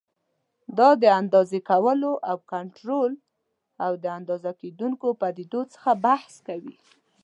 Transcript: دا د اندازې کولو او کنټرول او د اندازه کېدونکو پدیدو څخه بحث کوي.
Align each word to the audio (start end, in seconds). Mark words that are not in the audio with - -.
دا 0.77 0.89
د 1.03 1.05
اندازې 1.21 1.59
کولو 1.69 2.11
او 2.29 2.37
کنټرول 2.53 3.11
او 3.85 3.91
د 4.03 4.05
اندازه 4.19 4.51
کېدونکو 4.61 5.07
پدیدو 5.21 5.61
څخه 5.73 5.91
بحث 6.05 6.33
کوي. 6.47 6.75